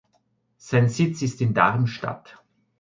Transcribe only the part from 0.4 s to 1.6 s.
Sein Sitz ist in